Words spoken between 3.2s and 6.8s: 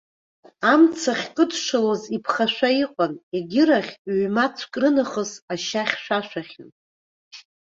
егьырахь, ҩ-мацәк рынахыс ашьа хьшәашәахьан.